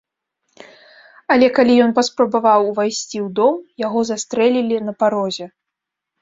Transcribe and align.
Але 1.35 1.49
калі 1.57 1.75
ён 1.87 1.91
паспрабаваў 1.97 2.61
увайсці 2.71 3.17
ў 3.25 3.29
дом, 3.41 3.53
яго 3.85 3.99
застрэлілі 4.13 4.81
на 4.89 4.93
парозе. 5.05 5.45